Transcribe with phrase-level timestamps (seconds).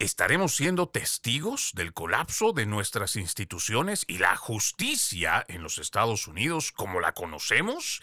[0.00, 6.72] ¿Estaremos siendo testigos del colapso de nuestras instituciones y la justicia en los Estados Unidos
[6.72, 8.02] como la conocemos?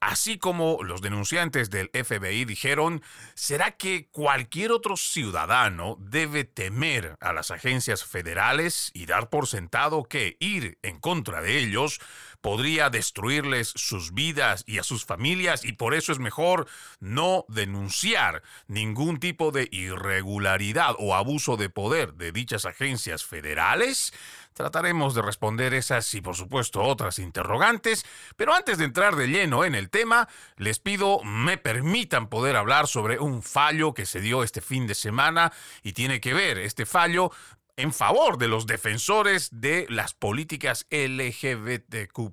[0.00, 3.02] Así como los denunciantes del FBI dijeron,
[3.34, 10.04] ¿será que cualquier otro ciudadano debe temer a las agencias federales y dar por sentado
[10.04, 12.00] que ir en contra de ellos
[12.40, 16.66] podría destruirles sus vidas y a sus familias y por eso es mejor
[17.00, 24.12] no denunciar ningún tipo de irregularidad o abuso de poder de dichas agencias federales?
[24.58, 28.04] Trataremos de responder esas y por supuesto otras interrogantes,
[28.36, 32.88] pero antes de entrar de lleno en el tema, les pido me permitan poder hablar
[32.88, 35.52] sobre un fallo que se dio este fin de semana
[35.84, 37.30] y tiene que ver este fallo
[37.78, 42.32] en favor de los defensores de las políticas LGBTQ,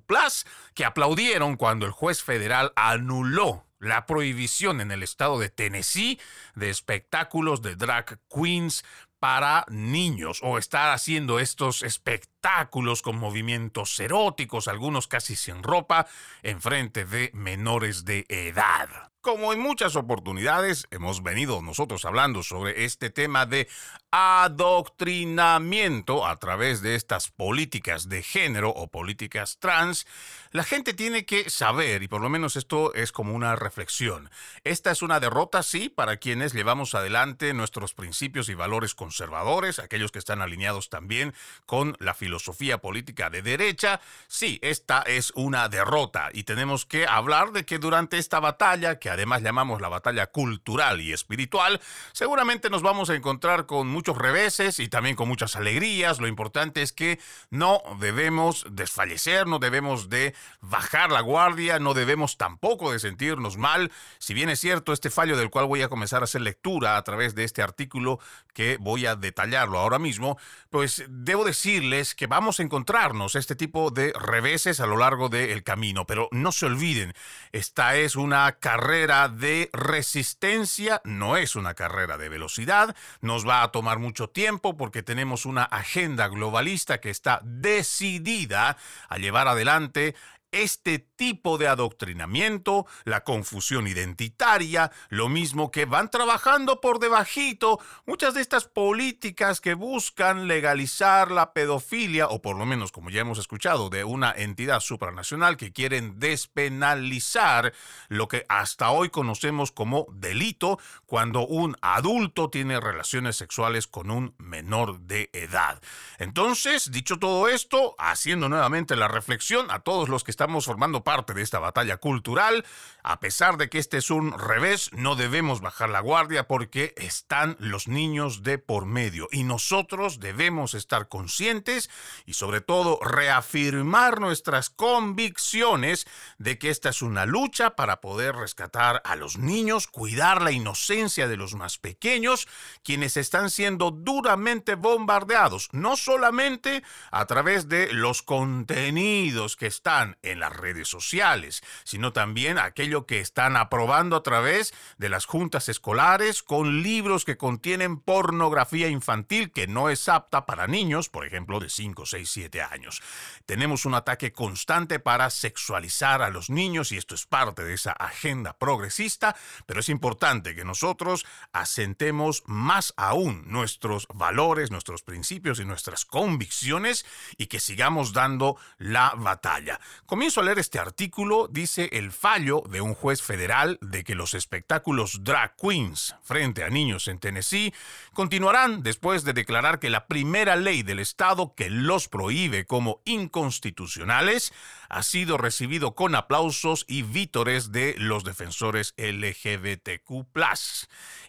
[0.74, 6.18] que aplaudieron cuando el juez federal anuló la prohibición en el estado de Tennessee
[6.56, 8.84] de espectáculos de drag queens
[9.20, 16.08] para niños o estar haciendo estos espectáculos con movimientos eróticos, algunos casi sin ropa,
[16.42, 18.88] en frente de menores de edad.
[19.26, 23.66] Como en muchas oportunidades hemos venido nosotros hablando sobre este tema de
[24.12, 30.06] adoctrinamiento a través de estas políticas de género o políticas trans,
[30.52, 34.30] la gente tiene que saber, y por lo menos esto es como una reflexión,
[34.62, 40.12] esta es una derrota, sí, para quienes llevamos adelante nuestros principios y valores conservadores, aquellos
[40.12, 41.34] que están alineados también
[41.66, 47.50] con la filosofía política de derecha, sí, esta es una derrota y tenemos que hablar
[47.50, 51.80] de que durante esta batalla, que además llamamos la batalla cultural y espiritual,
[52.12, 56.20] seguramente nos vamos a encontrar con muchos reveses y también con muchas alegrías.
[56.20, 57.18] Lo importante es que
[57.50, 63.90] no debemos desfallecer, no debemos de bajar la guardia, no debemos tampoco de sentirnos mal.
[64.18, 67.02] Si bien es cierto, este fallo del cual voy a comenzar a hacer lectura a
[67.02, 68.20] través de este artículo
[68.56, 70.38] que voy a detallarlo ahora mismo,
[70.70, 75.62] pues debo decirles que vamos a encontrarnos este tipo de reveses a lo largo del
[75.62, 77.12] camino, pero no se olviden,
[77.52, 83.72] esta es una carrera de resistencia, no es una carrera de velocidad, nos va a
[83.72, 88.78] tomar mucho tiempo porque tenemos una agenda globalista que está decidida
[89.10, 90.14] a llevar adelante
[90.52, 98.34] este tipo de adoctrinamiento, la confusión identitaria, lo mismo que van trabajando por debajito muchas
[98.34, 103.38] de estas políticas que buscan legalizar la pedofilia, o por lo menos como ya hemos
[103.38, 107.72] escuchado, de una entidad supranacional que quieren despenalizar
[108.08, 114.34] lo que hasta hoy conocemos como delito cuando un adulto tiene relaciones sexuales con un
[114.38, 115.80] menor de edad.
[116.18, 121.32] Entonces, dicho todo esto, haciendo nuevamente la reflexión a todos los que estamos formando parte
[121.32, 122.62] de esta batalla cultural,
[123.02, 127.56] a pesar de que este es un revés, no debemos bajar la guardia porque están
[127.58, 129.28] los niños de por medio.
[129.32, 131.88] Y nosotros debemos estar conscientes
[132.26, 136.06] y sobre todo reafirmar nuestras convicciones
[136.36, 141.28] de que esta es una lucha para poder rescatar a los niños, cuidar la inocencia
[141.28, 142.46] de los más pequeños,
[142.84, 150.40] quienes están siendo duramente bombardeados, no solamente a través de los contenidos que están en
[150.40, 156.42] las redes sociales, sino también aquellos que están aprobando a través de las juntas escolares
[156.42, 161.68] con libros que contienen pornografía infantil que no es apta para niños, por ejemplo, de
[161.68, 163.02] 5, 6, 7 años.
[163.44, 167.92] Tenemos un ataque constante para sexualizar a los niños y esto es parte de esa
[167.92, 169.36] agenda progresista,
[169.66, 177.06] pero es importante que nosotros asentemos más aún nuestros valores, nuestros principios y nuestras convicciones
[177.36, 179.80] y que sigamos dando la batalla.
[180.16, 184.32] Comienzo a leer este artículo, dice el fallo de un juez federal de que los
[184.32, 187.74] espectáculos drag queens frente a niños en Tennessee
[188.14, 194.54] continuarán después de declarar que la primera ley del estado que los prohíbe como inconstitucionales
[194.88, 200.26] ha sido recibido con aplausos y vítores de los defensores LGBTQ.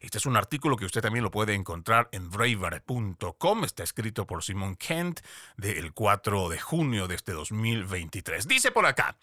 [0.02, 3.64] Este es un artículo que usted también lo puede encontrar en braver.com.
[3.64, 5.22] Está escrito por Simon Kent
[5.58, 8.48] del 4 de junio de este 2023.
[8.48, 9.18] Dice por acá: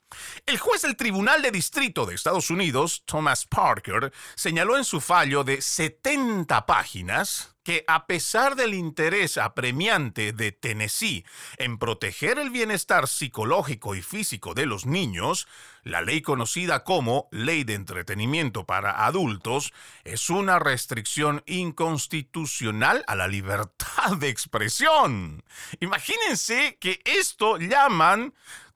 [0.46, 5.44] el juez del Tribunal de Distrito de Estados Unidos, Thomas Parker, señaló en su fallo
[5.44, 11.24] de 70 páginas que a pesar del interés apremiante de Tennessee
[11.56, 15.48] en proteger el bienestar psicológico y físico de los niños,
[15.82, 19.72] la ley conocida como Ley de Entretenimiento para Adultos
[20.04, 25.42] es una restricción inconstitucional a la libertad de expresión.
[25.80, 28.34] Imagínense que esto llaman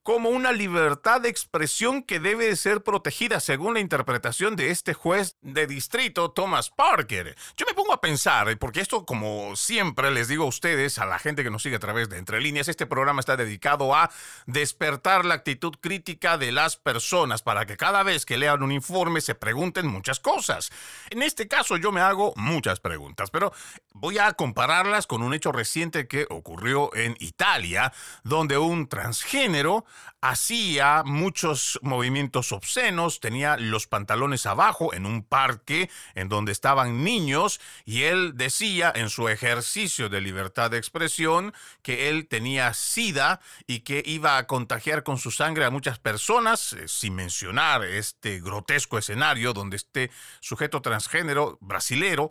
[0.08, 5.36] como una libertad de expresión que debe ser protegida según la interpretación de este juez
[5.42, 7.36] de distrito, Thomas Parker.
[7.58, 11.18] Yo me pongo a pensar, porque esto como siempre les digo a ustedes, a la
[11.18, 14.10] gente que nos sigue a través de Entre Líneas, este programa está dedicado a
[14.46, 19.20] despertar la actitud crítica de las personas para que cada vez que lean un informe
[19.20, 20.70] se pregunten muchas cosas.
[21.10, 23.52] En este caso yo me hago muchas preguntas, pero
[23.92, 27.92] voy a compararlas con un hecho reciente que ocurrió en Italia,
[28.24, 29.84] donde un transgénero
[30.20, 37.60] hacía muchos movimientos obscenos, tenía los pantalones abajo en un parque en donde estaban niños
[37.84, 43.80] y él decía en su ejercicio de libertad de expresión que él tenía sida y
[43.80, 48.98] que iba a contagiar con su sangre a muchas personas, eh, sin mencionar este grotesco
[48.98, 50.10] escenario donde este
[50.40, 52.30] sujeto transgénero brasilero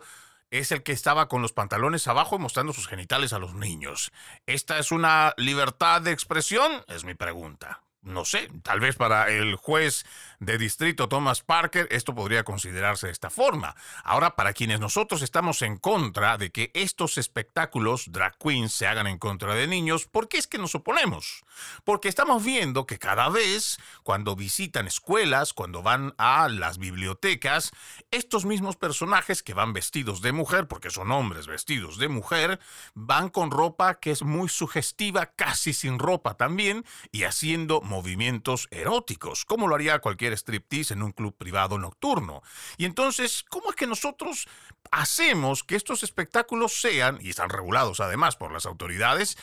[0.50, 4.12] es el que estaba con los pantalones abajo mostrando sus genitales a los niños.
[4.46, 6.84] ¿Esta es una libertad de expresión?
[6.88, 7.82] Es mi pregunta.
[8.02, 10.06] No sé, tal vez para el juez
[10.40, 13.74] de distrito Thomas Parker esto podría considerarse de esta forma.
[14.04, 19.06] Ahora, para quienes nosotros estamos en contra de que estos espectáculos drag queens se hagan
[19.06, 21.44] en contra de niños, ¿por qué es que nos oponemos?
[21.84, 27.72] Porque estamos viendo que cada vez cuando visitan escuelas, cuando van a las bibliotecas,
[28.10, 32.60] estos mismos personajes que van vestidos de mujer, porque son hombres vestidos de mujer,
[32.94, 39.44] van con ropa que es muy sugestiva, casi sin ropa también, y haciendo movimientos eróticos,
[39.44, 42.42] como lo haría cualquier striptease en un club privado nocturno.
[42.76, 44.48] Y entonces, ¿cómo es que nosotros
[44.90, 49.36] hacemos que estos espectáculos sean, y están regulados además por las autoridades,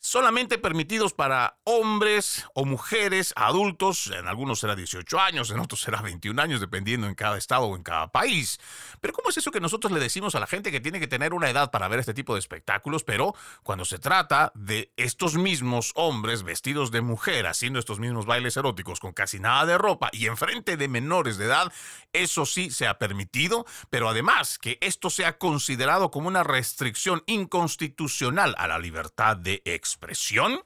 [0.00, 6.00] solamente permitidos para hombres o mujeres adultos, en algunos será 18 años, en otros será
[6.02, 8.60] 21 años, dependiendo en cada estado o en cada país.
[9.00, 11.34] Pero ¿cómo es eso que nosotros le decimos a la gente que tiene que tener
[11.34, 15.92] una edad para ver este tipo de espectáculos, pero cuando se trata de estos mismos
[15.96, 20.26] hombres vestidos de mujer haciendo estos mismos bailes eróticos con casi nada de ropa y
[20.26, 21.72] enfrente de menores de edad,
[22.12, 28.54] eso sí se ha permitido, pero además que esto sea considerado como una restricción inconstitucional
[28.58, 30.60] a la libertad de expresión expresión?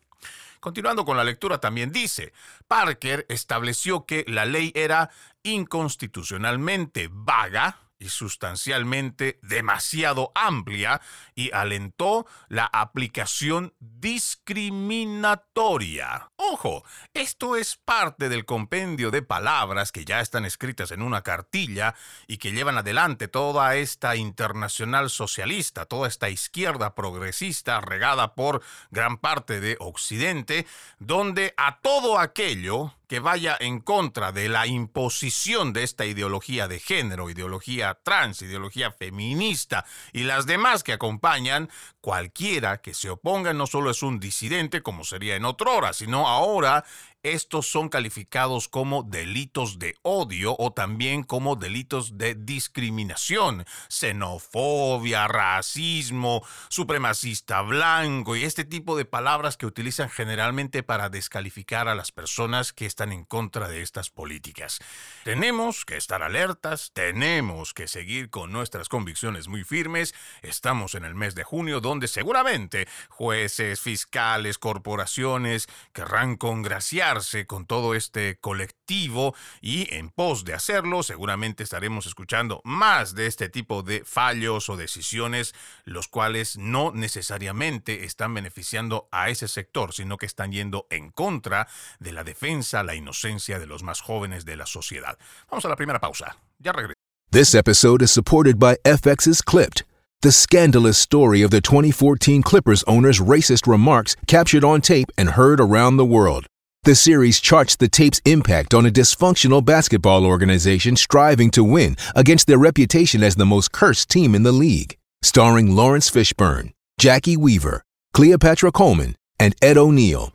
[0.61, 2.33] Continuando con la lectura, también dice,
[2.69, 5.11] Parker estableció que la ley era
[5.43, 11.01] inconstitucionalmente vaga y sustancialmente demasiado amplia
[11.35, 16.31] y alentó la aplicación discriminatoria.
[16.37, 21.95] Ojo, esto es parte del compendio de palabras que ya están escritas en una cartilla
[22.27, 29.19] y que llevan adelante toda esta internacional socialista, toda esta izquierda progresista regada por gran
[29.19, 30.67] parte de Occidente,
[30.99, 36.81] donde a todo aquello que vaya en contra de la imposición de esta ideología de
[36.81, 41.69] género, ideología trans, ideología feminista y las demás que acompañan,
[42.01, 46.27] cualquiera que se oponga no solo es un disidente como sería en otra hora, sino
[46.27, 46.87] ahora
[47.23, 56.45] estos son calificados como delitos de odio o también como delitos de discriminación, xenofobia, racismo,
[56.69, 62.73] supremacista blanco y este tipo de palabras que utilizan generalmente para descalificar a las personas
[62.73, 64.81] que están en contra de estas políticas.
[65.25, 70.15] Tenemos que estar alertas, tenemos que seguir con nuestras convicciones muy firmes.
[70.43, 77.12] Estamos en el mes de junio donde seguramente jueces, fiscales, corporaciones querrán congraciar
[77.47, 83.49] con todo este colectivo y en pos de hacerlo seguramente estaremos escuchando más de este
[83.49, 85.55] tipo de fallos o decisiones
[85.85, 91.69] los cuales no necesariamente están beneficiando a ese sector, sino que están yendo en contra
[91.99, 95.19] de la defensa, la inocencia de los más jóvenes de la sociedad.
[95.51, 96.37] Vamos a la primera pausa.
[96.59, 96.95] Ya regreso.
[97.31, 99.85] This episode is supported by FX's Clipped,
[100.21, 105.59] the scandalous story of the 2014 Clippers owner's racist remarks captured on tape and heard
[105.59, 106.47] around the world.
[106.85, 112.49] The series charts the tape's impact on a dysfunctional basketball organization striving to win against
[112.49, 114.99] their reputation as the most cursed team in the league.
[115.23, 117.85] Starring Lawrence Fishburne, Jackie Weaver,
[118.15, 120.33] Cleopatra Coleman, and Ed O'Neill.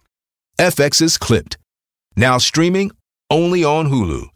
[0.57, 1.57] FX's Clipped.
[2.15, 2.91] Now streaming
[3.29, 4.29] only on Hulu.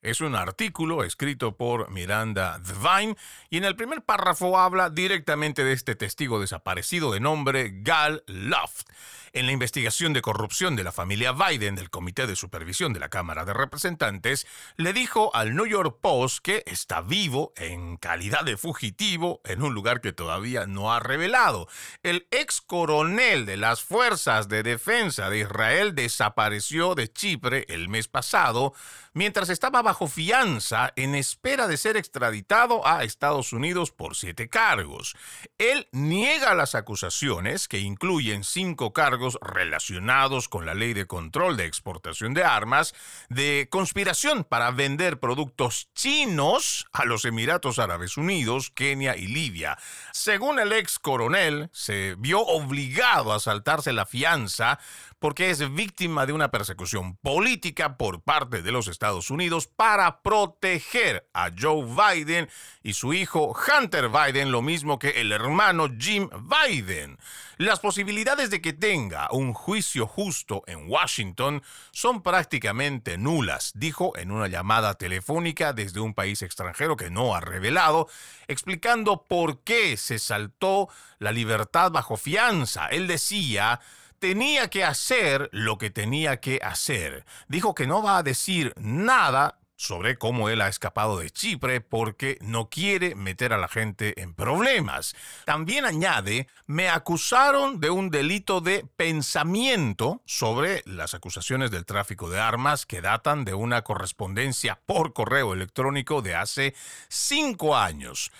[0.01, 3.15] Es un artículo escrito por Miranda Devine
[3.51, 8.87] y en el primer párrafo habla directamente de este testigo desaparecido de nombre Gal Loft.
[9.33, 13.09] En la investigación de corrupción de la familia Biden del Comité de Supervisión de la
[13.09, 18.57] Cámara de Representantes, le dijo al New York Post que está vivo en calidad de
[18.57, 21.67] fugitivo en un lugar que todavía no ha revelado.
[22.01, 28.07] El ex coronel de las Fuerzas de Defensa de Israel desapareció de Chipre el mes
[28.07, 28.73] pasado
[29.13, 35.15] mientras estaba bajo fianza en espera de ser extraditado a Estados Unidos por siete cargos.
[35.57, 41.65] Él niega las acusaciones, que incluyen cinco cargos relacionados con la ley de control de
[41.65, 42.93] exportación de armas,
[43.29, 49.77] de conspiración para vender productos chinos a los Emiratos Árabes Unidos, Kenia y Libia.
[50.13, 54.79] Según el ex coronel, se vio obligado a saltarse la fianza
[55.21, 61.29] porque es víctima de una persecución política por parte de los Estados Unidos para proteger
[61.31, 62.49] a Joe Biden
[62.81, 66.27] y su hijo Hunter Biden, lo mismo que el hermano Jim
[66.65, 67.19] Biden.
[67.57, 71.61] Las posibilidades de que tenga un juicio justo en Washington
[71.91, 77.41] son prácticamente nulas, dijo en una llamada telefónica desde un país extranjero que no ha
[77.41, 78.07] revelado,
[78.47, 82.87] explicando por qué se saltó la libertad bajo fianza.
[82.87, 83.81] Él decía,
[84.21, 87.25] tenía que hacer lo que tenía que hacer.
[87.47, 92.37] Dijo que no va a decir nada sobre cómo él ha escapado de Chipre porque
[92.41, 95.15] no quiere meter a la gente en problemas.
[95.43, 102.39] También añade, me acusaron de un delito de pensamiento sobre las acusaciones del tráfico de
[102.39, 106.75] armas que datan de una correspondencia por correo electrónico de hace
[107.09, 108.31] cinco años.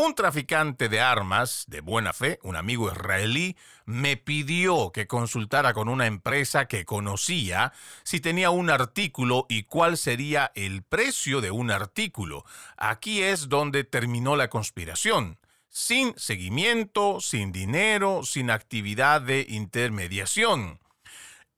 [0.00, 5.88] Un traficante de armas de buena fe, un amigo israelí, me pidió que consultara con
[5.88, 7.72] una empresa que conocía
[8.04, 12.44] si tenía un artículo y cuál sería el precio de un artículo.
[12.76, 15.40] Aquí es donde terminó la conspiración.
[15.68, 20.78] Sin seguimiento, sin dinero, sin actividad de intermediación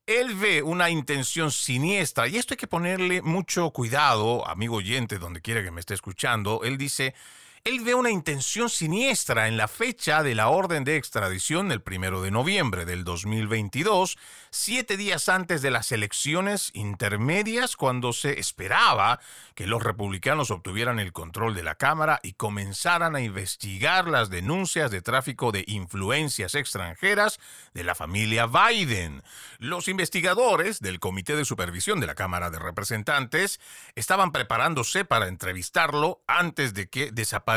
[0.06, 5.40] él ve una intención siniestra, y esto hay que ponerle mucho cuidado, amigo oyente, donde
[5.40, 6.62] quiera que me esté escuchando.
[6.64, 7.14] Él dice,
[7.64, 12.22] él ve una intención siniestra en la fecha de la orden de extradición el primero
[12.22, 14.16] de noviembre del 2022,
[14.48, 19.20] siete días antes de las elecciones intermedias, cuando se esperaba
[19.54, 24.90] que los republicanos obtuvieran el control de la Cámara y comenzaran a investigar las denuncias
[24.90, 27.38] de tráfico de influencias extranjeras
[27.74, 29.22] de la familia Biden.
[29.58, 33.60] Los investigadores del Comité de Supervisión de la Cámara de Representantes
[33.96, 37.49] estaban preparándose para entrevistarlo antes de que desapareciera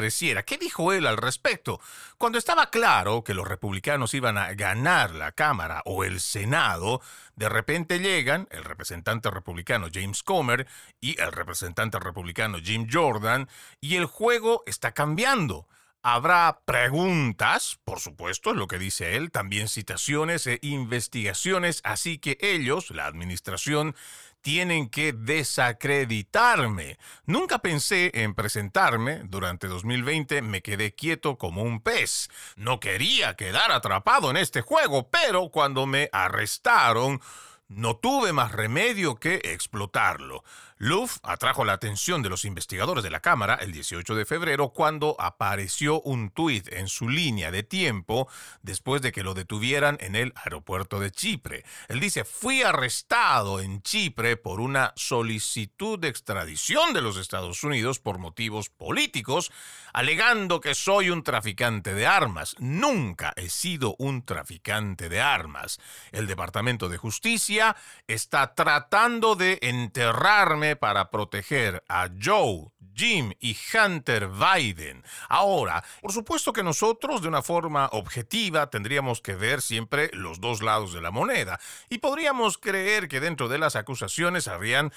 [0.44, 1.80] ¿Qué dijo él al respecto?
[2.18, 7.02] Cuando estaba claro que los republicanos iban a ganar la Cámara o el Senado,
[7.36, 10.68] de repente llegan el representante republicano James Comer
[11.02, 13.48] y el representante republicano Jim Jordan
[13.82, 15.68] y el juego está cambiando.
[16.06, 22.38] Habrá preguntas, por supuesto, es lo que dice él, también citaciones e investigaciones, así que
[22.42, 23.96] ellos, la administración,
[24.44, 27.00] tienen que desacreditarme.
[27.26, 29.22] Nunca pensé en presentarme.
[29.24, 32.30] Durante 2020 me quedé quieto como un pez.
[32.58, 37.22] No quería quedar atrapado en este juego, pero cuando me arrestaron,
[37.70, 40.44] no tuve más remedio que explotarlo.
[40.78, 45.16] Luff atrajo la atención de los investigadores de la Cámara el 18 de febrero cuando
[45.20, 48.28] apareció un tuit en su línea de tiempo
[48.62, 51.64] después de que lo detuvieran en el aeropuerto de Chipre.
[51.88, 58.00] Él dice, fui arrestado en Chipre por una solicitud de extradición de los Estados Unidos
[58.00, 59.52] por motivos políticos,
[59.94, 62.56] alegando que soy un traficante de armas.
[62.60, 65.80] Nunca he sido un traficante de armas.
[66.12, 67.76] El Departamento de Justicia
[68.08, 75.04] está tratando de enterrarme para proteger a Joe, Jim y Hunter Biden.
[75.30, 80.62] Ahora, por supuesto que nosotros de una forma objetiva tendríamos que ver siempre los dos
[80.62, 81.60] lados de la moneda
[81.90, 84.92] y podríamos creer que dentro de las acusaciones habrían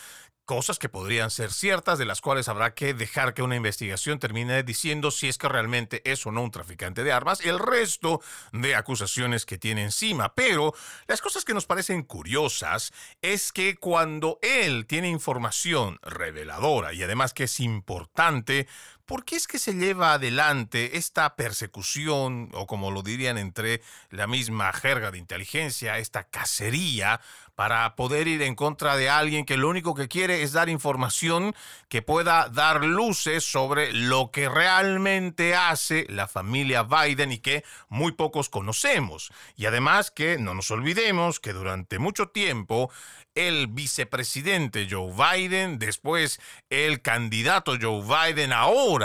[0.47, 4.63] cosas que podrían ser ciertas, de las cuales habrá que dejar que una investigación termine
[4.63, 8.77] diciendo si es que realmente es o no un traficante de armas, el resto de
[8.77, 10.35] acusaciones que tiene encima.
[10.35, 10.73] Pero
[11.09, 15.56] las cosas que nos parecen curiosas es que cuando él tiene información
[16.03, 18.69] reveladora y además que es importante,
[19.07, 24.27] ¿Por qué es que se lleva adelante esta persecución, o como lo dirían entre la
[24.27, 27.21] misma jerga de inteligencia, esta cacería,
[27.55, 31.55] para poder ir en contra de alguien que lo único que quiere es dar información
[31.89, 38.11] que pueda dar luces sobre lo que realmente hace la familia Biden y que muy
[38.11, 39.33] pocos conocemos?
[39.57, 42.91] Y además que no nos olvidemos que durante mucho tiempo
[43.37, 46.41] el vicepresidente Joe Biden, después
[46.71, 48.96] el candidato Joe Biden, ahora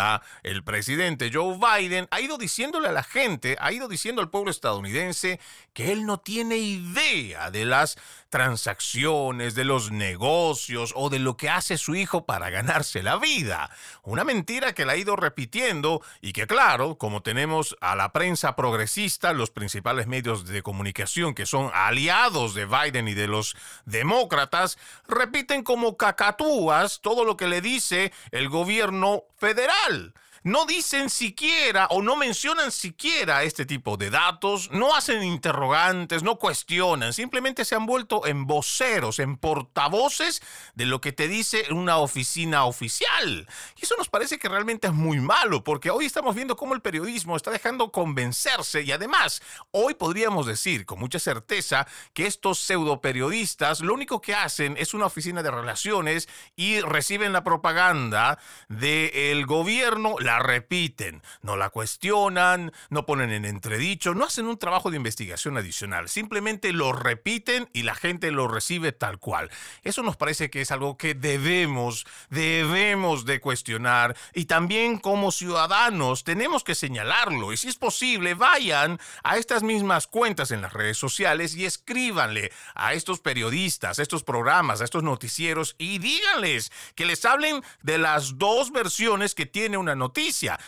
[0.44, 4.52] el presidente Joe Biden, ha ido diciéndole a la gente, ha ido diciendo al pueblo
[4.52, 5.40] estadounidense
[5.74, 7.98] que él no tiene idea de las
[8.30, 13.70] transacciones, de los negocios o de lo que hace su hijo para ganarse la vida.
[14.04, 18.56] Una mentira que la ha ido repitiendo y que claro, como tenemos a la prensa
[18.56, 24.78] progresista, los principales medios de comunicación que son aliados de Biden y de los demócratas,
[25.08, 30.12] repiten como cacatúas todo lo que le dice el gobierno federal brutal.
[30.44, 36.38] No dicen siquiera o no mencionan siquiera este tipo de datos, no hacen interrogantes, no
[36.38, 40.42] cuestionan, simplemente se han vuelto en voceros, en portavoces
[40.74, 43.48] de lo que te dice una oficina oficial.
[43.78, 46.82] Y eso nos parece que realmente es muy malo, porque hoy estamos viendo cómo el
[46.82, 53.02] periodismo está dejando convencerse y además hoy podríamos decir con mucha certeza que estos pseudo
[53.02, 59.46] periodistas lo único que hacen es una oficina de relaciones y reciben la propaganda del
[59.46, 64.98] gobierno, la repiten, no la cuestionan, no ponen en entredicho, no hacen un trabajo de
[64.98, 69.50] investigación adicional, simplemente lo repiten y la gente lo recibe tal cual.
[69.84, 76.24] Eso nos parece que es algo que debemos, debemos de cuestionar y también como ciudadanos
[76.24, 80.98] tenemos que señalarlo y si es posible vayan a estas mismas cuentas en las redes
[80.98, 87.06] sociales y escríbanle a estos periodistas, a estos programas, a estos noticieros y díganles que
[87.06, 90.21] les hablen de las dos versiones que tiene una noticia,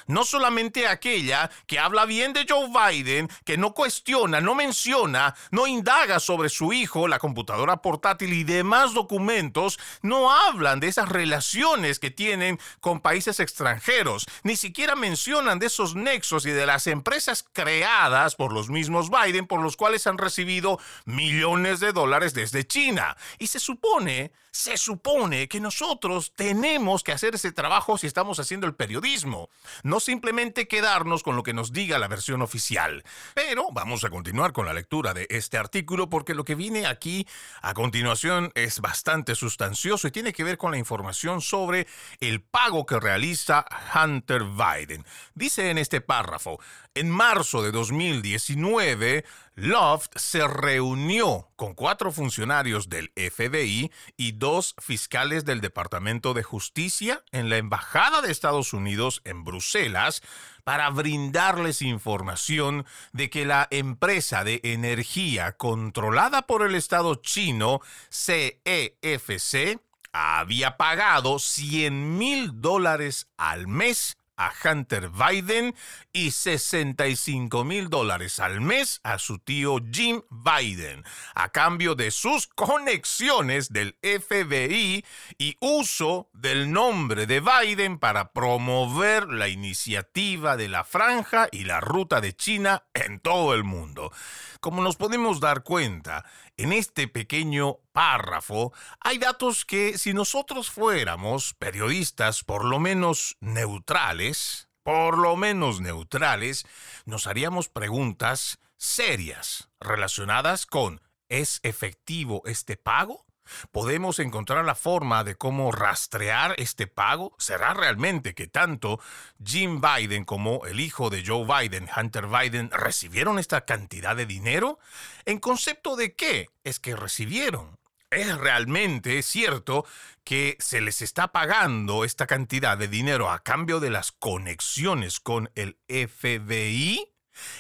[0.08, 5.68] no solamente aquella que habla bien de Joe Biden, que no cuestiona, no menciona, no
[5.68, 12.00] indaga sobre su hijo, la computadora portátil y demás documentos, no hablan de esas relaciones
[12.00, 17.46] que tienen con países extranjeros, ni siquiera mencionan de esos nexos y de las empresas
[17.54, 23.16] creadas por los mismos Biden por los cuales han recibido millones de dólares desde China.
[23.40, 28.68] Y se supone se supone que nosotros tenemos que hacer ese trabajo si estamos haciendo
[28.68, 29.50] el periodismo,
[29.82, 33.04] no simplemente quedarnos con lo que nos diga la versión oficial.
[33.34, 37.28] Pero vamos a continuar con la lectura de este artículo porque lo que viene aquí
[37.64, 41.88] a continuación es bastante sustancioso y tiene que ver con la información sobre
[42.20, 45.04] el pago que realiza Hunter Biden.
[45.34, 46.60] Dice en este párrafo,
[46.96, 49.26] en marzo de 2019,
[49.56, 57.24] Loft se reunió con cuatro funcionarios del FBI y dos fiscales del Departamento de Justicia
[57.32, 60.22] en la Embajada de Estados Unidos en Bruselas
[60.64, 69.80] para brindarles información de que la empresa de energía controlada por el Estado chino, CEFC,
[70.14, 75.76] había pagado 100 mil dólares al mes a Hunter Biden
[76.12, 81.04] y 65 mil dólares al mes a su tío Jim Biden,
[81.36, 85.06] a cambio de sus conexiones del FBI
[85.38, 91.80] y uso del nombre de Biden para promover la iniciativa de la franja y la
[91.80, 94.12] ruta de China en todo el mundo.
[94.60, 96.26] Como nos podemos dar cuenta,
[96.58, 104.70] en este pequeño párrafo hay datos que si nosotros fuéramos periodistas por lo menos neutrales,
[104.84, 106.66] por lo menos neutrales,
[107.06, 113.26] nos haríamos preguntas serias relacionadas con ¿es efectivo este pago?
[113.72, 117.36] ¿Podemos encontrar la forma de cómo rastrear este pago?
[117.38, 119.00] ¿Será realmente que tanto
[119.44, 124.80] Jim Biden como el hijo de Joe Biden, Hunter Biden, recibieron esta cantidad de dinero?
[125.26, 127.78] ¿En concepto de qué es que recibieron?
[128.10, 129.86] ¿Es realmente cierto
[130.24, 135.50] que se les está pagando esta cantidad de dinero a cambio de las conexiones con
[135.56, 137.13] el FBI?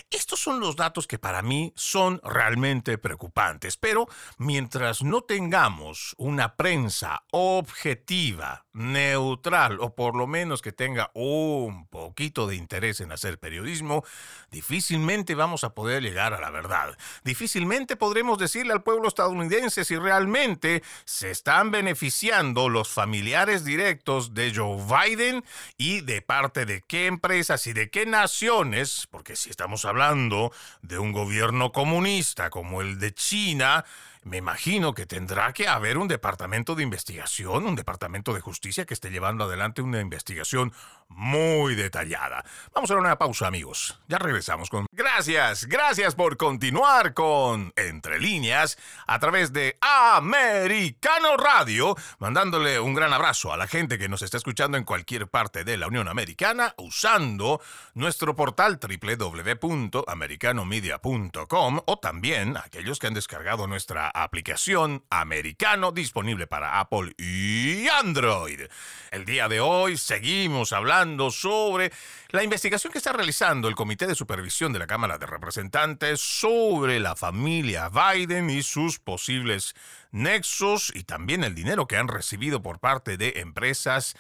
[0.09, 4.07] Estos son los datos que para mí son realmente preocupantes, pero
[4.38, 12.47] mientras no tengamos una prensa objetiva, neutral o por lo menos que tenga un poquito
[12.47, 14.03] de interés en hacer periodismo,
[14.51, 16.97] difícilmente vamos a poder llegar a la verdad.
[17.23, 24.53] Difícilmente podremos decirle al pueblo estadounidense si realmente se están beneficiando los familiares directos de
[24.53, 25.43] Joe Biden
[25.77, 30.97] y de parte de qué empresas y de qué naciones, porque si estamos hablando de
[30.97, 33.86] un gobierno comunista como el de China,
[34.23, 38.93] me imagino que tendrá que haber un departamento de investigación, un departamento de justicia que
[38.93, 40.73] esté llevando adelante una investigación
[41.15, 42.43] muy detallada.
[42.73, 43.99] Vamos a dar una pausa, amigos.
[44.08, 44.86] Ya regresamos con...
[44.91, 53.12] Gracias, gracias por continuar con Entre líneas a través de Americano Radio, mandándole un gran
[53.13, 56.76] abrazo a la gente que nos está escuchando en cualquier parte de la Unión Americana
[56.78, 57.62] usando
[57.93, 67.13] nuestro portal www.americanomedia.com o también aquellos que han descargado nuestra aplicación americano disponible para Apple
[67.17, 68.62] y Android.
[69.12, 71.91] El día de hoy seguimos hablando sobre
[72.29, 76.99] la investigación que está realizando el Comité de Supervisión de la Cámara de Representantes sobre
[77.01, 79.75] la familia Biden y sus posibles
[80.11, 84.15] nexos y también el dinero que han recibido por parte de empresas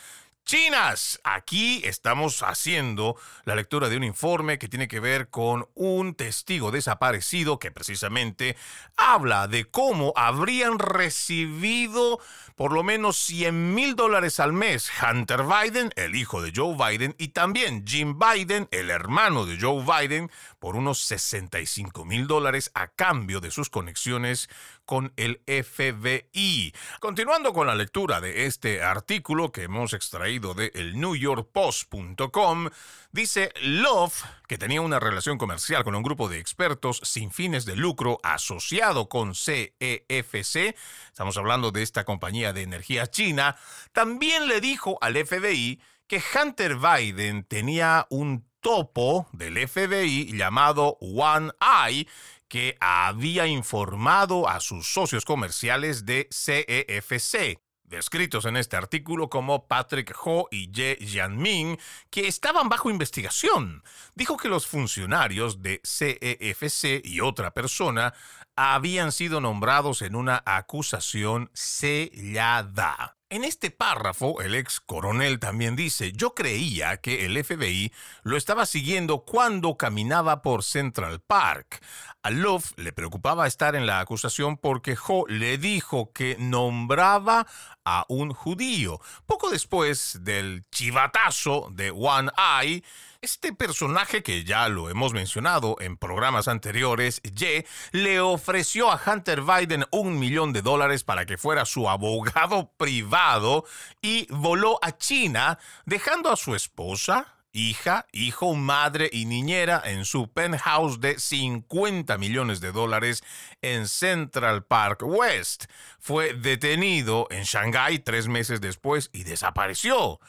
[0.45, 1.19] chinas.
[1.23, 6.71] Aquí estamos haciendo la lectura de un informe que tiene que ver con un testigo
[6.71, 8.55] desaparecido que precisamente
[8.97, 12.19] habla de cómo habrían recibido
[12.55, 17.15] por lo menos 100 mil dólares al mes Hunter Biden, el hijo de Joe Biden,
[17.17, 20.29] y también Jim Biden, el hermano de Joe Biden,
[20.59, 24.49] por unos 65 mil dólares a cambio de sus conexiones
[24.85, 26.73] con el FBI.
[26.99, 32.69] Continuando con la lectura de este artículo que hemos extraído de el NewYorkPost.com,
[33.11, 37.75] dice Love que tenía una relación comercial con un grupo de expertos sin fines de
[37.75, 40.75] lucro asociado con CEFC,
[41.07, 43.55] estamos hablando de esta compañía de energía china,
[43.93, 51.51] también le dijo al FBI que Hunter Biden tenía un topo del FBI llamado One
[51.59, 52.07] Eye
[52.53, 60.15] que había informado a sus socios comerciales de CEFC, descritos en este artículo como Patrick
[60.23, 61.79] Ho y Ye Jianming,
[62.11, 63.81] que estaban bajo investigación.
[64.13, 68.13] Dijo que los funcionarios de CEFC y otra persona
[68.55, 73.17] habían sido nombrados en una acusación sellada.
[73.33, 78.67] En este párrafo, el ex coronel también dice, yo creía que el FBI lo estaba
[78.67, 81.83] siguiendo cuando caminaba por Central Park.
[82.21, 87.47] A Love le preocupaba estar en la acusación porque Ho le dijo que nombraba
[87.83, 89.01] a un judío.
[89.25, 92.83] Poco después del chivatazo de One Eye,
[93.23, 99.41] este personaje que ya lo hemos mencionado en programas anteriores, Ye, le ofreció a Hunter
[99.41, 103.63] Biden un millón de dólares para que fuera su abogado privado
[104.01, 110.27] y voló a China, dejando a su esposa, hija, hijo, madre y niñera en su
[110.27, 113.23] penthouse de 50 millones de dólares
[113.61, 115.65] en Central Park West.
[115.99, 120.19] Fue detenido en Shanghái tres meses después y desapareció.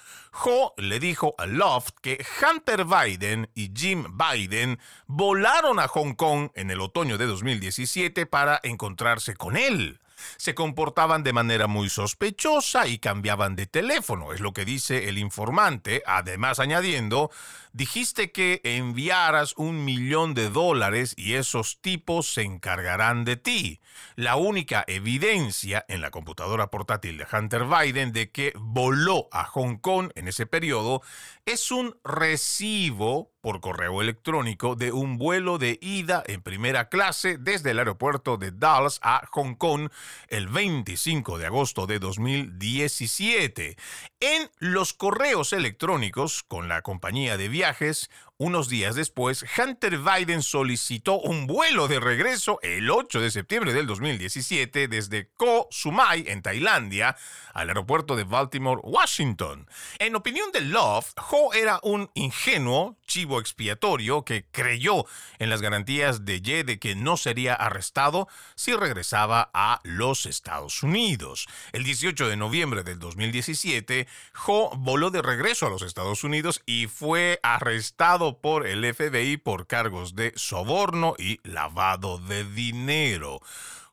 [0.45, 6.51] Ho le dijo a Loft que Hunter Biden y Jim Biden volaron a Hong Kong
[6.55, 9.99] en el otoño de 2017 para encontrarse con él
[10.37, 15.19] se comportaban de manera muy sospechosa y cambiaban de teléfono, es lo que dice el
[15.19, 17.31] informante, además añadiendo,
[17.73, 23.81] dijiste que enviaras un millón de dólares y esos tipos se encargarán de ti.
[24.17, 29.77] La única evidencia en la computadora portátil de Hunter Biden de que voló a Hong
[29.77, 31.03] Kong en ese periodo
[31.47, 37.73] es un recibo por correo electrónico de un vuelo de ida en primera clase desde
[37.73, 39.91] el aeropuerto de Dallas a Hong Kong
[40.29, 43.77] el 25 de agosto de 2017.
[44.21, 51.21] En los correos electrónicos con la compañía de viajes, unos días después, Hunter Biden solicitó
[51.21, 57.17] un vuelo de regreso el 8 de septiembre del 2017 desde Koh Sumai, en Tailandia,
[57.53, 59.69] al aeropuerto de Baltimore, Washington.
[60.01, 65.07] En opinión de Love, Ho era un ingenuo chivo expiatorio que creyó
[65.39, 70.83] en las garantías de Ye de que no sería arrestado si regresaba a los Estados
[70.83, 71.47] Unidos.
[71.73, 74.09] El 18 de noviembre del 2017,
[74.47, 79.67] Ho voló de regreso a los Estados Unidos y fue arrestado por el FBI por
[79.67, 83.41] cargos de soborno y lavado de dinero.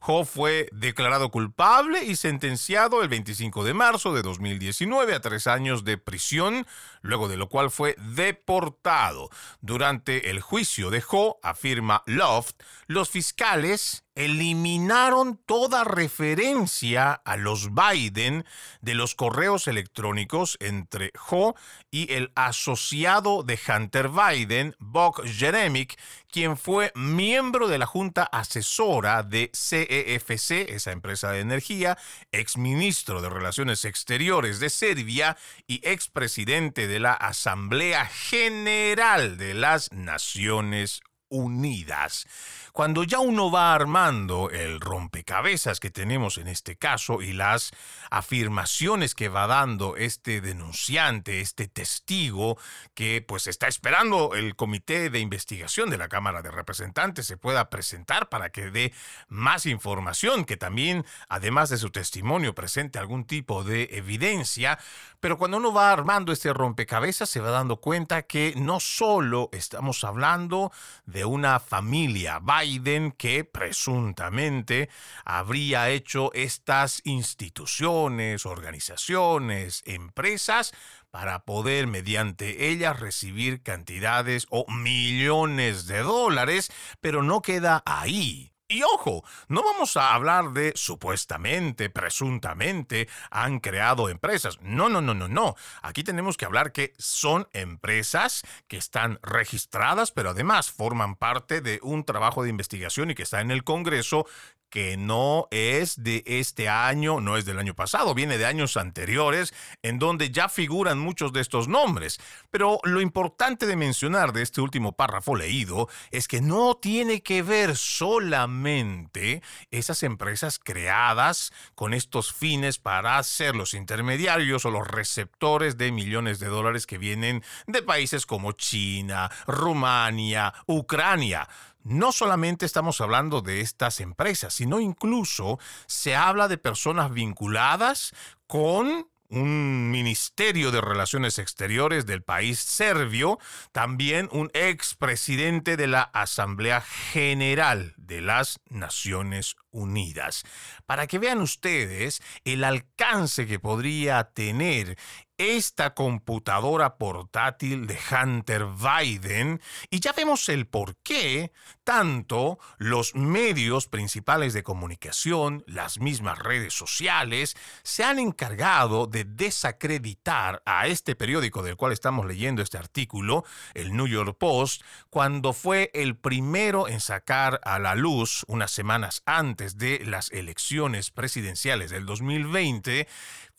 [0.03, 5.83] Ho fue declarado culpable y sentenciado el 25 de marzo de 2019 a tres años
[5.83, 6.65] de prisión,
[7.01, 9.29] luego de lo cual fue deportado.
[9.61, 12.55] Durante el juicio de Ho, afirma Loft,
[12.87, 18.45] los fiscales eliminaron toda referencia a los Biden
[18.81, 21.55] de los correos electrónicos entre Ho
[21.89, 25.97] y el asociado de Hunter Biden, Buck Jeremic,
[26.29, 31.97] quien fue miembro de la junta asesora de CEFC, e esa empresa de energía,
[32.31, 35.37] exministro de Relaciones Exteriores de Serbia
[35.67, 41.01] y expresidente de la Asamblea General de las Naciones
[41.31, 42.27] Unidas.
[42.71, 47.71] Cuando ya uno va armando el rompecabezas que tenemos en este caso y las
[48.11, 52.57] afirmaciones que va dando este denunciante, este testigo,
[52.93, 57.69] que pues está esperando el comité de investigación de la Cámara de Representantes se pueda
[57.69, 58.93] presentar para que dé
[59.27, 64.79] más información, que también, además de su testimonio, presente algún tipo de evidencia,
[65.19, 70.03] pero cuando uno va armando este rompecabezas se va dando cuenta que no solo estamos
[70.03, 70.71] hablando
[71.05, 74.89] de una familia, Biden que presuntamente
[75.25, 80.73] habría hecho estas instituciones, organizaciones, empresas
[81.11, 88.50] para poder mediante ellas recibir cantidades o millones de dólares, pero no queda ahí.
[88.71, 94.59] Y ojo, no vamos a hablar de supuestamente, presuntamente han creado empresas.
[94.61, 95.55] No, no, no, no, no.
[95.81, 101.81] Aquí tenemos que hablar que son empresas que están registradas, pero además forman parte de
[101.83, 104.25] un trabajo de investigación y que está en el Congreso
[104.71, 109.53] que no es de este año, no es del año pasado, viene de años anteriores,
[109.83, 112.19] en donde ya figuran muchos de estos nombres.
[112.49, 117.43] Pero lo importante de mencionar de este último párrafo leído es que no tiene que
[117.43, 125.77] ver solamente esas empresas creadas con estos fines para ser los intermediarios o los receptores
[125.77, 131.49] de millones de dólares que vienen de países como China, Rumania, Ucrania
[131.83, 138.13] no solamente estamos hablando de estas empresas, sino incluso se habla de personas vinculadas
[138.47, 143.39] con un ministerio de Relaciones Exteriores del país serbio,
[143.71, 150.43] también un expresidente de la Asamblea General de las Naciones Unidas.
[150.85, 154.97] Para que vean ustedes el alcance que podría tener
[155.41, 161.51] esta computadora portátil de Hunter Biden y ya vemos el por qué
[161.83, 170.61] tanto los medios principales de comunicación, las mismas redes sociales, se han encargado de desacreditar
[170.65, 175.89] a este periódico del cual estamos leyendo este artículo, el New York Post, cuando fue
[175.95, 182.05] el primero en sacar a la luz unas semanas antes de las elecciones presidenciales del
[182.05, 183.07] 2020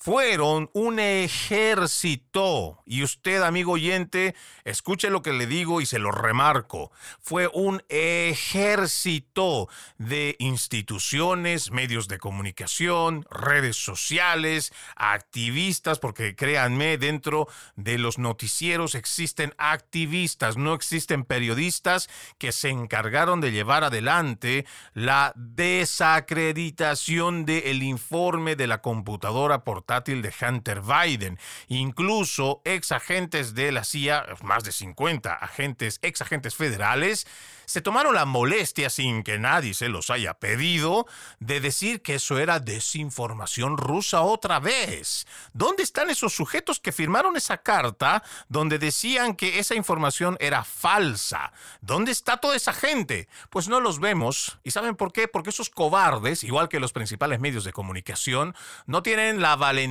[0.02, 2.82] fueron un ejército.
[2.84, 4.34] Y usted, amigo oyente,
[4.64, 6.90] escuche lo que le digo y se lo remarco.
[7.20, 17.98] Fue un ejército de instituciones, medios de comunicación, redes sociales, activistas, porque créanme, dentro de
[17.98, 27.44] los noticieros existen activistas, no existen periodistas que se encargaron de llevar adelante la desacreditación
[27.44, 31.38] del informe de la computadora portátil de Hunter Biden.
[31.68, 37.26] Incluso ex agentes de la CIA, más de 50 agentes, ex agentes federales,
[37.66, 41.06] se tomaron la molestia, sin que nadie se los haya pedido,
[41.40, 45.26] de decir que eso era desinformación rusa otra vez.
[45.52, 51.52] ¿Dónde están esos sujetos que firmaron esa carta donde decían que esa información era falsa?
[51.80, 53.28] ¿Dónde está toda esa gente?
[53.48, 54.58] Pues no los vemos.
[54.64, 55.28] ¿Y saben por qué?
[55.28, 58.54] Porque esos cobardes, igual que los principales medios de comunicación,
[58.86, 59.81] no tienen la valentía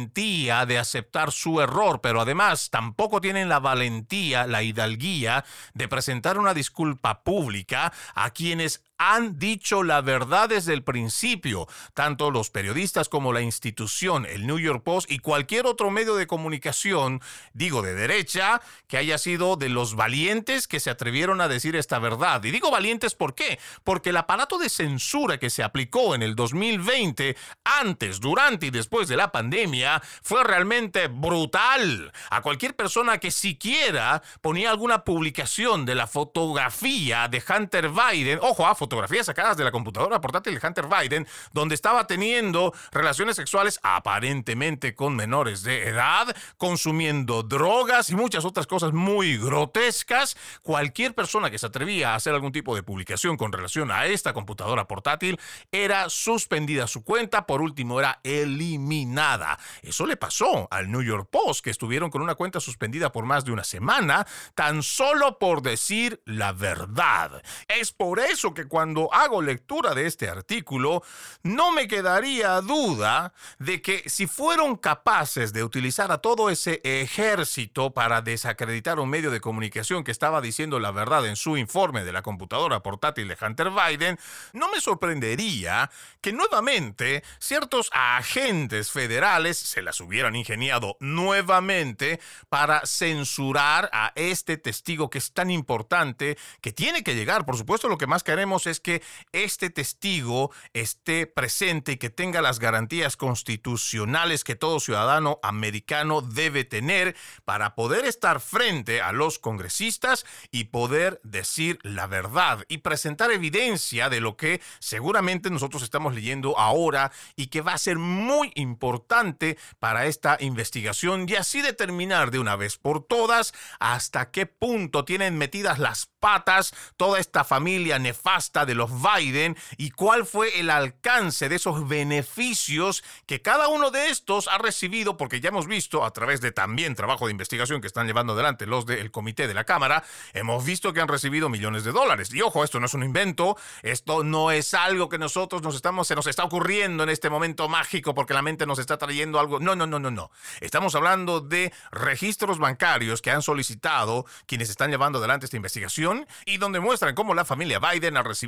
[0.65, 6.54] de aceptar su error, pero además tampoco tienen la valentía, la hidalguía de presentar una
[6.54, 13.34] disculpa pública a quienes han dicho la verdad desde el principio, tanto los periodistas como
[13.34, 17.20] la institución, el New York Post y cualquier otro medio de comunicación,
[17.54, 21.98] digo de derecha, que haya sido de los valientes que se atrevieron a decir esta
[21.98, 22.44] verdad.
[22.44, 23.58] Y digo valientes ¿por qué?
[23.84, 29.08] Porque el aparato de censura que se aplicó en el 2020, antes, durante y después
[29.08, 32.12] de la pandemia, fue realmente brutal.
[32.30, 38.68] A cualquier persona que siquiera ponía alguna publicación de la fotografía de Hunter Biden, ojo,
[38.68, 43.80] a fotografías sacadas de la computadora portátil de Hunter Biden, donde estaba teniendo relaciones sexuales
[43.84, 50.36] aparentemente con menores de edad, consumiendo drogas y muchas otras cosas muy grotescas.
[50.62, 54.34] Cualquier persona que se atrevía a hacer algún tipo de publicación con relación a esta
[54.34, 55.39] computadora portátil
[55.71, 59.58] era suspendida su cuenta, por último era eliminada.
[59.84, 63.45] Eso le pasó al New York Post, que estuvieron con una cuenta suspendida por más
[63.45, 67.41] de una semana, tan solo por decir la verdad.
[67.69, 71.04] Es por eso que cuando cuando hago lectura de este artículo,
[71.44, 77.91] no me quedaría duda de que si fueron capaces de utilizar a todo ese ejército
[77.91, 82.12] para desacreditar un medio de comunicación que estaba diciendo la verdad en su informe de
[82.12, 84.17] la computadora portátil de Hunter Biden,
[84.54, 93.91] no me sorprendería que nuevamente ciertos agentes federales se las hubieran ingeniado nuevamente para censurar
[93.94, 98.08] a este testigo que es tan importante, que tiene que llegar, por supuesto lo que
[98.08, 104.44] más queremos es es que este testigo esté presente y que tenga las garantías constitucionales
[104.44, 111.20] que todo ciudadano americano debe tener para poder estar frente a los congresistas y poder
[111.24, 117.48] decir la verdad y presentar evidencia de lo que seguramente nosotros estamos leyendo ahora y
[117.48, 122.78] que va a ser muy importante para esta investigación y así determinar de una vez
[122.78, 128.92] por todas hasta qué punto tienen metidas las patas toda esta familia nefasta de los
[129.02, 134.58] Biden y cuál fue el alcance de esos beneficios que cada uno de estos ha
[134.58, 138.34] recibido, porque ya hemos visto a través de también trabajo de investigación que están llevando
[138.34, 142.34] adelante los del comité de la Cámara, hemos visto que han recibido millones de dólares.
[142.34, 146.08] Y ojo, esto no es un invento, esto no es algo que nosotros nos estamos,
[146.08, 149.60] se nos está ocurriendo en este momento mágico porque la mente nos está trayendo algo.
[149.60, 150.30] No, no, no, no, no.
[150.60, 156.58] Estamos hablando de registros bancarios que han solicitado quienes están llevando adelante esta investigación y
[156.58, 158.40] donde muestran cómo la familia Biden ha recibido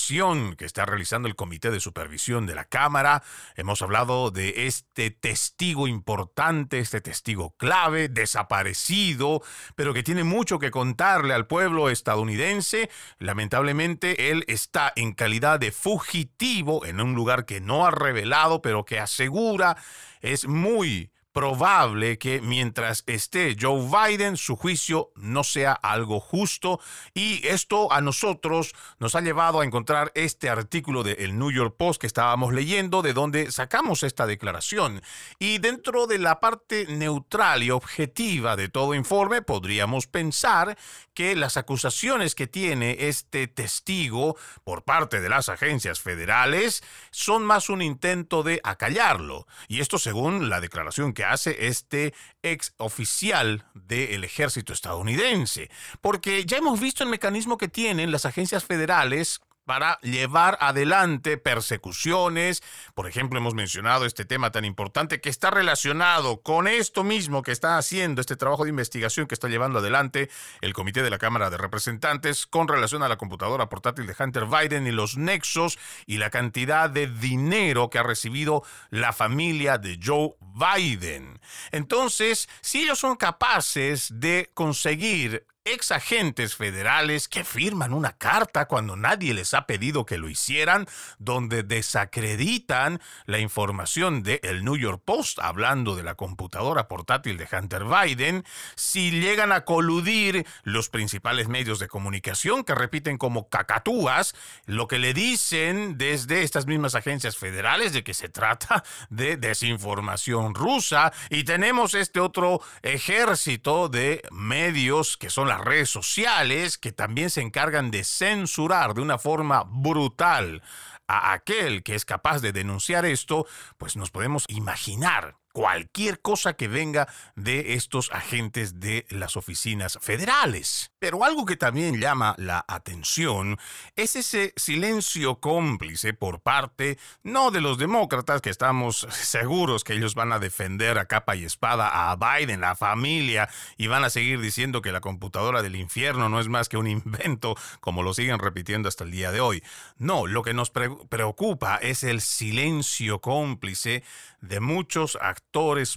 [0.56, 3.22] que está realizando el Comité de Supervisión de la Cámara.
[3.54, 9.40] Hemos hablado de este testigo importante, este testigo clave, desaparecido,
[9.76, 12.90] pero que tiene mucho que contarle al pueblo estadounidense.
[13.20, 18.84] Lamentablemente, él está en calidad de fugitivo en un lugar que no ha revelado, pero
[18.84, 19.76] que asegura
[20.20, 26.80] es muy probable que mientras esté Joe Biden, su juicio no sea algo justo.
[27.12, 32.00] Y esto a nosotros nos ha llevado a encontrar este artículo del New York Post
[32.00, 35.02] que estábamos leyendo, de donde sacamos esta declaración.
[35.40, 40.78] Y dentro de la parte neutral y objetiva de todo informe, podríamos pensar
[41.14, 47.68] que las acusaciones que tiene este testigo por parte de las agencias federales son más
[47.68, 49.48] un intento de acallarlo.
[49.66, 55.70] Y esto según la declaración que hace este ex oficial del ejército estadounidense.
[56.00, 62.62] Porque ya hemos visto el mecanismo que tienen las agencias federales para llevar adelante persecuciones.
[62.94, 67.52] Por ejemplo, hemos mencionado este tema tan importante que está relacionado con esto mismo que
[67.52, 71.50] está haciendo este trabajo de investigación que está llevando adelante el Comité de la Cámara
[71.50, 76.18] de Representantes con relación a la computadora portátil de Hunter Biden y los nexos y
[76.18, 81.40] la cantidad de dinero que ha recibido la familia de Joe Biden.
[81.72, 88.96] Entonces, si ellos son capaces de conseguir ex agentes federales que firman una carta cuando
[88.96, 90.86] nadie les ha pedido que lo hicieran,
[91.18, 97.48] donde desacreditan la información de el New York Post hablando de la computadora portátil de
[97.50, 98.44] Hunter Biden,
[98.76, 104.34] si llegan a coludir los principales medios de comunicación que repiten como cacatúas
[104.66, 110.54] lo que le dicen desde estas mismas agencias federales de que se trata de desinformación
[110.54, 111.12] rusa.
[111.30, 117.90] Y tenemos este otro ejército de medios que son redes sociales que también se encargan
[117.90, 120.62] de censurar de una forma brutal
[121.06, 123.46] a aquel que es capaz de denunciar esto,
[123.76, 130.90] pues nos podemos imaginar cualquier cosa que venga de estos agentes de las oficinas federales.
[130.98, 133.56] Pero algo que también llama la atención
[133.94, 140.16] es ese silencio cómplice por parte no de los demócratas, que estamos seguros que ellos
[140.16, 144.40] van a defender a capa y espada a Biden, la familia, y van a seguir
[144.40, 148.40] diciendo que la computadora del infierno no es más que un invento, como lo siguen
[148.40, 149.62] repitiendo hasta el día de hoy.
[149.98, 154.02] No, lo que nos preocupa es el silencio cómplice
[154.40, 155.43] de muchos actores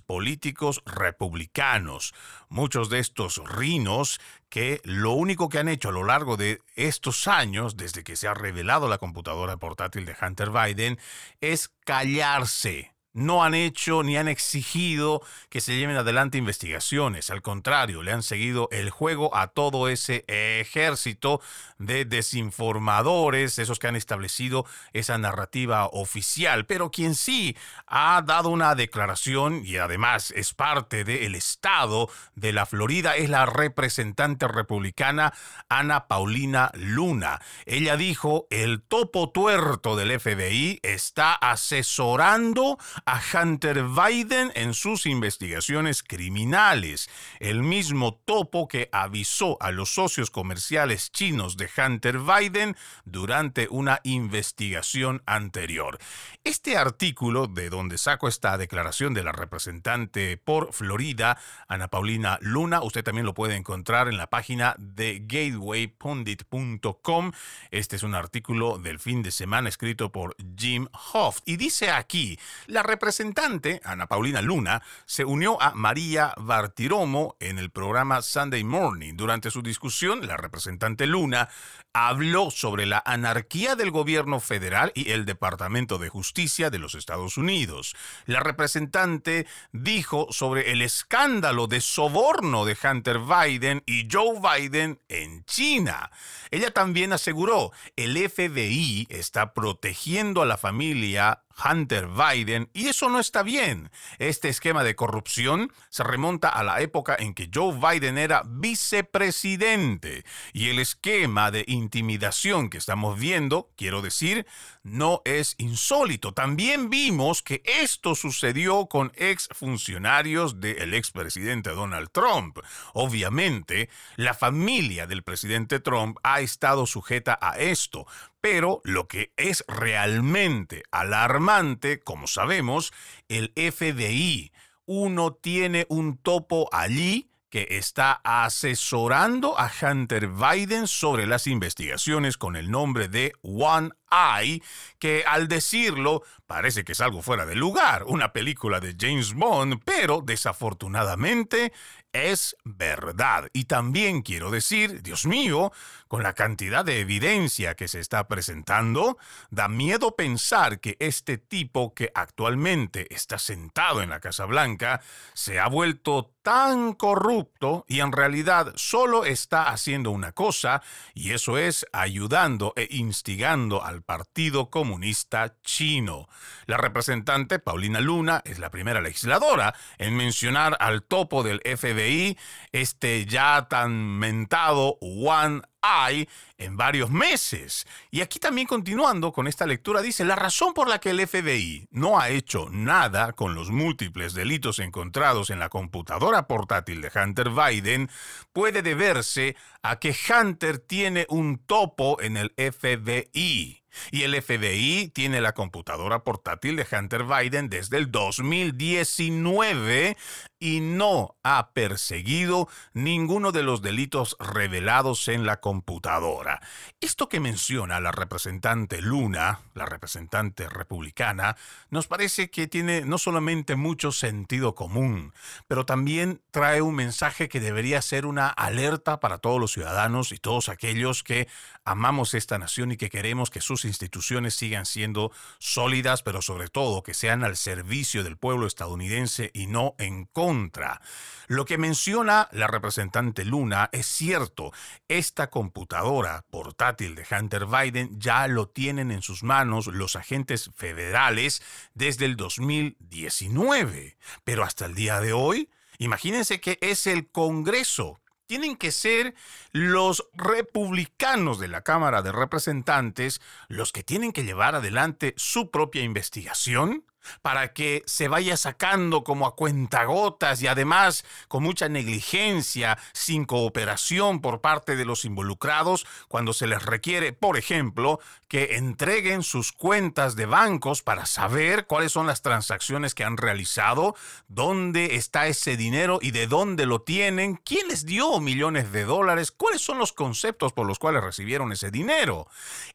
[0.02, 2.14] políticos republicanos,
[2.50, 4.20] muchos de estos rinos
[4.50, 8.28] que lo único que han hecho a lo largo de estos años, desde que se
[8.28, 11.00] ha revelado la computadora portátil de Hunter Biden,
[11.42, 17.32] es callarse no han hecho ni han exigido que se lleven adelante investigaciones.
[17.32, 21.42] Al contrario, le han seguido el juego a todo ese ejército
[21.80, 26.68] de desinformadores, esos que han establecido esa narrativa oficial.
[26.68, 27.58] Pero quien sí
[27.88, 33.48] ha dado una declaración y además es parte del Estado de la Florida es la
[33.48, 35.34] representante republicana
[35.70, 37.42] Ana Paulina Luna.
[37.66, 42.78] Ella dijo, el topo tuerto del FBI está asesorando
[43.08, 50.30] a Hunter Biden en sus investigaciones criminales, el mismo topo que avisó a los socios
[50.30, 56.00] comerciales chinos de Hunter Biden durante una investigación anterior.
[56.44, 61.40] Este artículo, de donde saco esta declaración de la representante por Florida,
[61.70, 67.32] Ana Paulina Luna, usted también lo puede encontrar en la página de gatewaypundit.com.
[67.72, 72.38] Este es un artículo del fin de semana escrito por Jim Hoff y dice aquí,
[72.66, 79.14] la representante, Ana Paulina Luna, se unió a María Bartiromo en el programa Sunday Morning.
[79.16, 81.48] Durante su discusión, la representante Luna
[81.94, 87.38] habló sobre la anarquía del gobierno federal y el Departamento de Justicia de los Estados
[87.38, 87.96] Unidos.
[88.26, 95.46] La representante dijo sobre el escándalo de soborno de Hunter Biden y Joe Biden en
[95.46, 96.10] China.
[96.50, 103.20] Ella también aseguró, el FBI está protegiendo a la familia Hunter Biden y eso no
[103.20, 103.90] está bien.
[104.20, 110.24] Este esquema de corrupción se remonta a la época en que Joe Biden era vicepresidente
[110.54, 114.46] y el esquema de intimidación que estamos viendo, quiero decir,
[114.88, 116.34] no es insólito.
[116.34, 122.60] También vimos que esto sucedió con exfuncionarios del expresidente Donald Trump.
[122.94, 128.08] Obviamente, la familia del presidente Trump ha estado sujeta a esto,
[128.42, 132.94] pero lo que es realmente alarmante, como sabemos,
[133.28, 134.52] el FBI,
[134.86, 142.56] uno tiene un topo allí que está asesorando a Hunter Biden sobre las investigaciones con
[142.56, 144.62] el nombre de One Eye,
[145.00, 149.82] que al decirlo parece que es algo fuera de lugar, una película de James Bond,
[149.86, 151.74] pero desafortunadamente
[152.14, 153.50] es verdad.
[153.54, 155.72] Y también quiero decir, Dios mío,
[156.08, 159.18] con la cantidad de evidencia que se está presentando,
[159.50, 165.02] da miedo pensar que este tipo que actualmente está sentado en la Casa Blanca
[165.34, 170.82] se ha vuelto tan corrupto y en realidad solo está haciendo una cosa,
[171.14, 176.30] y eso es ayudando e instigando al Partido Comunista Chino.
[176.66, 182.38] La representante Paulina Luna es la primera legisladora en mencionar al topo del FBI,
[182.72, 187.86] este ya tan mentado One hay en varios meses.
[188.12, 191.88] Y aquí también continuando con esta lectura dice, la razón por la que el FBI
[191.92, 197.50] no ha hecho nada con los múltiples delitos encontrados en la computadora portátil de Hunter
[197.50, 198.10] Biden
[198.54, 203.84] puede deberse a que Hunter tiene un topo en el FBI.
[204.12, 210.18] Y el FBI tiene la computadora portátil de Hunter Biden desde el 2019
[210.60, 216.62] y no ha perseguido ninguno de los delitos revelados en la computadora.
[217.00, 221.56] Esto que menciona la representante Luna, la representante republicana,
[221.90, 225.34] nos parece que tiene no solamente mucho sentido común,
[225.68, 230.38] pero también trae un mensaje que debería ser una alerta para todos los ciudadanos y
[230.38, 231.48] todos aquellos que
[231.86, 237.04] amamos esta nación y que queremos que sus instituciones sigan siendo sólidas, pero sobre todo
[237.04, 241.02] que sean al servicio del pueblo estadounidense y no en contra.
[241.48, 244.72] Lo que menciona la representante Luna es cierto.
[245.08, 251.62] Esta computadora portátil de Hunter Biden ya lo tienen en sus manos los agentes federales
[251.94, 254.18] desde el 2019.
[254.44, 259.36] Pero hasta el día de hoy, imagínense que es el Congreso tienen que ser
[259.72, 266.02] los republicanos de la Cámara de Representantes los que tienen que llevar adelante su propia
[266.02, 267.04] investigación
[267.42, 274.42] para que se vaya sacando como a cuentagotas y además con mucha negligencia, sin cooperación
[274.42, 280.36] por parte de los involucrados cuando se les requiere, por ejemplo, que entreguen sus cuentas
[280.36, 284.16] de bancos para saber cuáles son las transacciones que han realizado,
[284.48, 289.52] dónde está ese dinero y de dónde lo tienen, quién les dio millones de dólares,
[289.52, 292.48] cuáles son los conceptos por los cuales recibieron ese dinero.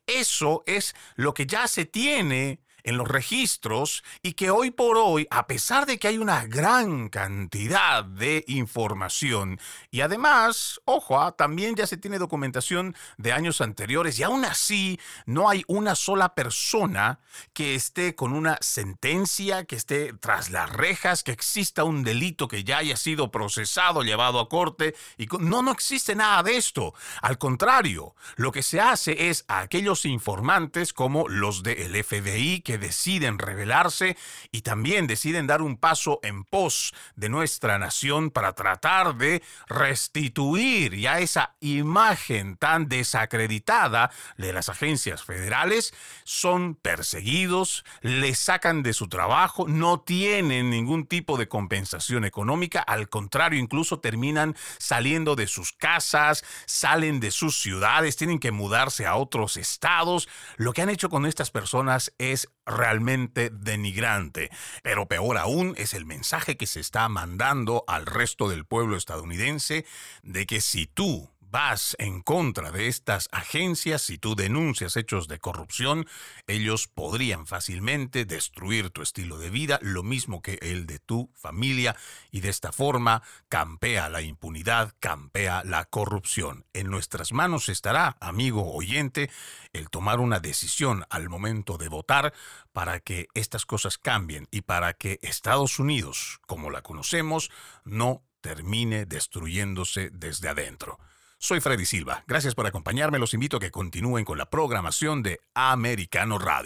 [0.07, 5.27] Eso es lo que ya se tiene en los registros y que hoy por hoy,
[5.31, 9.61] a pesar de que hay una gran cantidad de información
[9.91, 14.99] y además, ojo, ah, también ya se tiene documentación de años anteriores y aún así
[15.27, 17.21] no hay una sola persona
[17.53, 22.65] que esté con una sentencia, que esté tras las rejas, que exista un delito que
[22.65, 26.95] ya haya sido procesado, llevado a corte y no, no existe nada de esto.
[27.21, 32.79] Al contrario, lo que se hace es a aquellos informantes como los del FBI que
[32.79, 34.17] deciden rebelarse
[34.51, 40.97] y también deciden dar un paso en pos de nuestra nación para tratar de restituir
[40.97, 45.93] ya esa imagen tan desacreditada de las agencias federales,
[46.25, 53.11] son perseguidos, les sacan de su trabajo, no tienen ningún tipo de compensación económica, al
[53.11, 59.17] contrario, incluso terminan saliendo de sus casas, salen de sus ciudades, tienen que mudarse a
[59.17, 60.27] otros estados.
[60.57, 64.51] Lo que han hecho con estas personas es realmente denigrante.
[64.83, 69.85] Pero peor aún es el mensaje que se está mandando al resto del pueblo estadounidense
[70.23, 75.39] de que si tú vas en contra de estas agencias, si tú denuncias hechos de
[75.39, 76.07] corrupción,
[76.47, 81.95] ellos podrían fácilmente destruir tu estilo de vida, lo mismo que el de tu familia,
[82.31, 86.65] y de esta forma campea la impunidad, campea la corrupción.
[86.73, 89.31] En nuestras manos estará, amigo oyente,
[89.75, 92.33] el tomar una decisión al momento de votar
[92.73, 97.51] para que estas cosas cambien y para que Estados Unidos, como la conocemos,
[97.85, 100.99] no termine destruyéndose desde adentro.
[101.45, 102.23] Soy Freddy Silva.
[102.29, 103.19] Gracias por acompañarme.
[103.19, 106.61] Los invito a que continúen con la programación de Americano Radio.